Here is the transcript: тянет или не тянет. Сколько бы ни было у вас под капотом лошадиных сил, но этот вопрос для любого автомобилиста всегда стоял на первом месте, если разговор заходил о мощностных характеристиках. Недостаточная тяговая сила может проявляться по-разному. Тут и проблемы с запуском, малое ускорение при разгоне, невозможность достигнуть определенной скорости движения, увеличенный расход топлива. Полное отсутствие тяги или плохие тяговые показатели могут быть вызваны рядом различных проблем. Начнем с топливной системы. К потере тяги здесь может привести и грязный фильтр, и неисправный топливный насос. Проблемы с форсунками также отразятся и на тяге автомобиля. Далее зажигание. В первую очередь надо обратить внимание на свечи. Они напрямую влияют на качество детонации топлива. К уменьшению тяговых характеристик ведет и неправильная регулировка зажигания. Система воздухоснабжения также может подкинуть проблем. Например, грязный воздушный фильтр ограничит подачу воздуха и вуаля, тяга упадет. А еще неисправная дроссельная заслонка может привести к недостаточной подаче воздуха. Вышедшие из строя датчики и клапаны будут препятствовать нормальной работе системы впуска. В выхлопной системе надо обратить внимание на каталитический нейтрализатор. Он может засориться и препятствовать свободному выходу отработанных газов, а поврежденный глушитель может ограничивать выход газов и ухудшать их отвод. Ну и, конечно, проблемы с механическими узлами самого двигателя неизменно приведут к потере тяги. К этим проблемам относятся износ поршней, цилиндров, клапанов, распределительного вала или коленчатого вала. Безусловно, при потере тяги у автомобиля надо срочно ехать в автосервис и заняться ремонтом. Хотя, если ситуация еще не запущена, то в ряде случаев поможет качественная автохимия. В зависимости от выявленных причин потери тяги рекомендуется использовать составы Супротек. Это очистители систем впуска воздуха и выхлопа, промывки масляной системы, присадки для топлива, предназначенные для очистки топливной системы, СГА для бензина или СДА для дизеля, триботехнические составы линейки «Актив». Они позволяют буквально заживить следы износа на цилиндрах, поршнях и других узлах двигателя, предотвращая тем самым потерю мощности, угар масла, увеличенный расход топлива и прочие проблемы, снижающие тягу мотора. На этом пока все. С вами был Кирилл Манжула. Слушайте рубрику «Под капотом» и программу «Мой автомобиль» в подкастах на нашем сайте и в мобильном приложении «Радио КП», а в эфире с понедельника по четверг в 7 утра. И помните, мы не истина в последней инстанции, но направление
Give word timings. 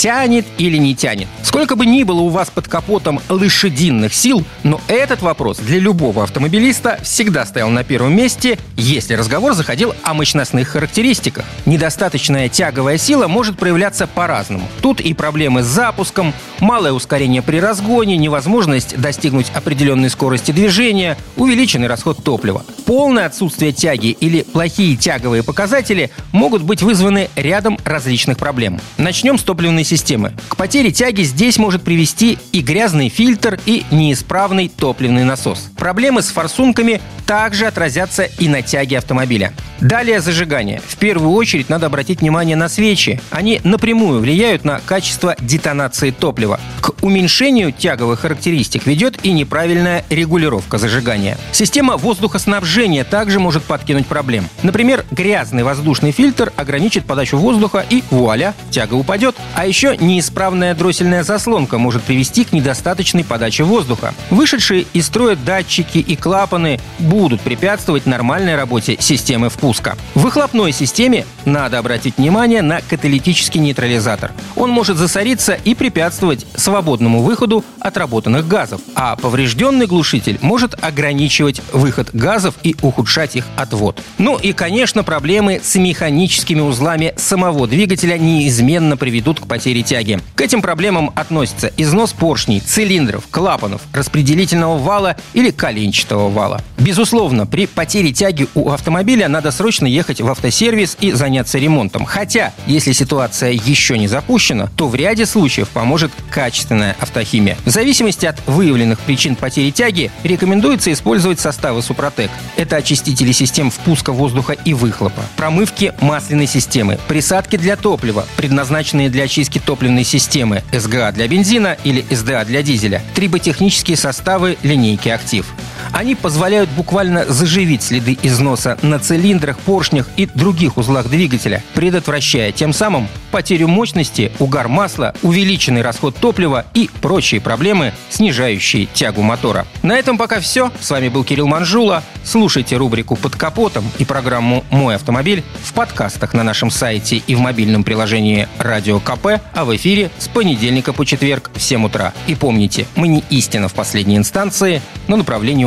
тянет 0.00 0.46
или 0.56 0.78
не 0.78 0.94
тянет. 0.94 1.28
Сколько 1.42 1.76
бы 1.76 1.84
ни 1.84 2.04
было 2.04 2.20
у 2.20 2.30
вас 2.30 2.48
под 2.48 2.68
капотом 2.68 3.20
лошадиных 3.28 4.14
сил, 4.14 4.44
но 4.62 4.80
этот 4.88 5.20
вопрос 5.20 5.58
для 5.58 5.78
любого 5.78 6.22
автомобилиста 6.22 6.98
всегда 7.02 7.44
стоял 7.44 7.68
на 7.68 7.84
первом 7.84 8.16
месте, 8.16 8.58
если 8.76 9.12
разговор 9.12 9.52
заходил 9.52 9.92
о 10.02 10.14
мощностных 10.14 10.68
характеристиках. 10.68 11.44
Недостаточная 11.66 12.48
тяговая 12.48 12.96
сила 12.96 13.28
может 13.28 13.58
проявляться 13.58 14.06
по-разному. 14.06 14.66
Тут 14.80 15.02
и 15.02 15.12
проблемы 15.12 15.62
с 15.62 15.66
запуском, 15.66 16.32
малое 16.60 16.92
ускорение 16.92 17.42
при 17.42 17.58
разгоне, 17.60 18.16
невозможность 18.16 18.98
достигнуть 18.98 19.52
определенной 19.54 20.08
скорости 20.08 20.50
движения, 20.50 21.18
увеличенный 21.36 21.88
расход 21.88 22.24
топлива. 22.24 22.64
Полное 22.90 23.26
отсутствие 23.26 23.70
тяги 23.70 24.08
или 24.08 24.42
плохие 24.42 24.96
тяговые 24.96 25.44
показатели 25.44 26.10
могут 26.32 26.62
быть 26.62 26.82
вызваны 26.82 27.30
рядом 27.36 27.78
различных 27.84 28.36
проблем. 28.36 28.80
Начнем 28.98 29.38
с 29.38 29.44
топливной 29.44 29.84
системы. 29.84 30.32
К 30.48 30.56
потере 30.56 30.90
тяги 30.90 31.22
здесь 31.22 31.56
может 31.56 31.82
привести 31.82 32.36
и 32.50 32.62
грязный 32.62 33.08
фильтр, 33.08 33.60
и 33.64 33.84
неисправный 33.92 34.66
топливный 34.66 35.22
насос. 35.22 35.70
Проблемы 35.76 36.20
с 36.20 36.30
форсунками 36.30 37.00
также 37.26 37.66
отразятся 37.66 38.24
и 38.24 38.48
на 38.48 38.60
тяге 38.60 38.98
автомобиля. 38.98 39.52
Далее 39.80 40.20
зажигание. 40.20 40.82
В 40.84 40.96
первую 40.96 41.30
очередь 41.30 41.68
надо 41.68 41.86
обратить 41.86 42.22
внимание 42.22 42.56
на 42.56 42.68
свечи. 42.68 43.20
Они 43.30 43.60
напрямую 43.62 44.20
влияют 44.20 44.64
на 44.64 44.80
качество 44.80 45.36
детонации 45.38 46.10
топлива. 46.10 46.58
К 46.80 46.92
уменьшению 47.02 47.70
тяговых 47.70 48.20
характеристик 48.20 48.84
ведет 48.84 49.24
и 49.24 49.30
неправильная 49.30 50.04
регулировка 50.10 50.76
зажигания. 50.76 51.38
Система 51.52 51.96
воздухоснабжения 51.96 52.79
также 53.04 53.40
может 53.40 53.62
подкинуть 53.62 54.06
проблем. 54.06 54.48
Например, 54.62 55.04
грязный 55.10 55.64
воздушный 55.64 56.12
фильтр 56.12 56.50
ограничит 56.56 57.04
подачу 57.04 57.36
воздуха 57.36 57.84
и 57.90 58.02
вуаля, 58.10 58.54
тяга 58.70 58.94
упадет. 58.94 59.36
А 59.54 59.66
еще 59.66 59.96
неисправная 59.98 60.74
дроссельная 60.74 61.22
заслонка 61.22 61.76
может 61.76 62.02
привести 62.02 62.44
к 62.44 62.52
недостаточной 62.52 63.22
подаче 63.22 63.64
воздуха. 63.64 64.14
Вышедшие 64.30 64.86
из 64.94 65.06
строя 65.06 65.36
датчики 65.36 65.98
и 65.98 66.16
клапаны 66.16 66.80
будут 66.98 67.42
препятствовать 67.42 68.06
нормальной 68.06 68.56
работе 68.56 68.96
системы 68.98 69.50
впуска. 69.50 69.96
В 70.14 70.22
выхлопной 70.22 70.72
системе 70.72 71.26
надо 71.44 71.78
обратить 71.78 72.16
внимание 72.16 72.62
на 72.62 72.80
каталитический 72.80 73.60
нейтрализатор. 73.60 74.32
Он 74.56 74.70
может 74.70 74.96
засориться 74.96 75.52
и 75.52 75.74
препятствовать 75.74 76.46
свободному 76.56 77.20
выходу 77.20 77.62
отработанных 77.78 78.48
газов, 78.48 78.80
а 78.94 79.16
поврежденный 79.16 79.86
глушитель 79.86 80.38
может 80.40 80.82
ограничивать 80.82 81.60
выход 81.72 82.08
газов 82.14 82.54
и 82.62 82.69
ухудшать 82.82 83.36
их 83.36 83.46
отвод. 83.56 84.00
Ну 84.18 84.36
и, 84.36 84.52
конечно, 84.52 85.04
проблемы 85.04 85.60
с 85.62 85.74
механическими 85.76 86.60
узлами 86.60 87.14
самого 87.16 87.66
двигателя 87.66 88.18
неизменно 88.18 88.96
приведут 88.96 89.40
к 89.40 89.46
потере 89.46 89.82
тяги. 89.82 90.20
К 90.34 90.40
этим 90.40 90.62
проблемам 90.62 91.10
относятся 91.14 91.72
износ 91.76 92.12
поршней, 92.12 92.60
цилиндров, 92.60 93.24
клапанов, 93.30 93.82
распределительного 93.92 94.78
вала 94.78 95.16
или 95.34 95.50
коленчатого 95.50 96.28
вала. 96.28 96.60
Безусловно, 96.78 97.46
при 97.46 97.66
потере 97.66 98.12
тяги 98.12 98.46
у 98.54 98.70
автомобиля 98.70 99.28
надо 99.28 99.50
срочно 99.50 99.86
ехать 99.86 100.20
в 100.20 100.28
автосервис 100.28 100.96
и 101.00 101.12
заняться 101.12 101.58
ремонтом. 101.58 102.04
Хотя, 102.04 102.52
если 102.66 102.92
ситуация 102.92 103.52
еще 103.52 103.98
не 103.98 104.08
запущена, 104.08 104.70
то 104.76 104.88
в 104.88 104.94
ряде 104.94 105.26
случаев 105.26 105.68
поможет 105.68 106.10
качественная 106.30 106.96
автохимия. 106.98 107.56
В 107.64 107.70
зависимости 107.70 108.26
от 108.26 108.36
выявленных 108.46 108.98
причин 109.00 109.36
потери 109.36 109.70
тяги 109.70 110.10
рекомендуется 110.22 110.92
использовать 110.92 111.40
составы 111.40 111.82
Супротек. 111.82 112.30
Это 112.60 112.76
очистители 112.76 113.32
систем 113.32 113.70
впуска 113.70 114.12
воздуха 114.12 114.52
и 114.52 114.74
выхлопа, 114.74 115.22
промывки 115.38 115.94
масляной 116.02 116.46
системы, 116.46 116.98
присадки 117.08 117.56
для 117.56 117.74
топлива, 117.74 118.26
предназначенные 118.36 119.08
для 119.08 119.24
очистки 119.24 119.58
топливной 119.58 120.04
системы, 120.04 120.62
СГА 120.70 121.10
для 121.12 121.26
бензина 121.26 121.78
или 121.84 122.04
СДА 122.14 122.44
для 122.44 122.62
дизеля, 122.62 123.02
триботехнические 123.14 123.96
составы 123.96 124.58
линейки 124.62 125.08
«Актив». 125.08 125.46
Они 125.92 126.14
позволяют 126.14 126.70
буквально 126.70 127.26
заживить 127.26 127.82
следы 127.82 128.16
износа 128.22 128.78
на 128.82 128.98
цилиндрах, 128.98 129.58
поршнях 129.58 130.08
и 130.16 130.26
других 130.26 130.76
узлах 130.76 131.08
двигателя, 131.08 131.62
предотвращая 131.74 132.52
тем 132.52 132.72
самым 132.72 133.08
потерю 133.30 133.68
мощности, 133.68 134.32
угар 134.38 134.68
масла, 134.68 135.14
увеличенный 135.22 135.82
расход 135.82 136.16
топлива 136.16 136.64
и 136.74 136.90
прочие 137.00 137.40
проблемы, 137.40 137.92
снижающие 138.08 138.86
тягу 138.86 139.22
мотора. 139.22 139.66
На 139.82 139.96
этом 139.96 140.18
пока 140.18 140.40
все. 140.40 140.70
С 140.80 140.90
вами 140.90 141.08
был 141.08 141.24
Кирилл 141.24 141.46
Манжула. 141.46 142.02
Слушайте 142.24 142.76
рубрику 142.76 143.16
«Под 143.16 143.34
капотом» 143.34 143.84
и 143.98 144.04
программу 144.04 144.64
«Мой 144.70 144.94
автомобиль» 144.94 145.42
в 145.62 145.72
подкастах 145.72 146.34
на 146.34 146.42
нашем 146.42 146.70
сайте 146.70 147.16
и 147.16 147.34
в 147.34 147.40
мобильном 147.40 147.82
приложении 147.82 148.48
«Радио 148.58 149.00
КП», 149.00 149.40
а 149.54 149.64
в 149.64 149.74
эфире 149.76 150.10
с 150.18 150.28
понедельника 150.28 150.92
по 150.92 151.04
четверг 151.04 151.50
в 151.54 151.60
7 151.60 151.86
утра. 151.86 152.12
И 152.26 152.34
помните, 152.34 152.86
мы 152.94 153.08
не 153.08 153.24
истина 153.30 153.68
в 153.68 153.74
последней 153.74 154.16
инстанции, 154.16 154.82
но 155.08 155.16
направление 155.16 155.66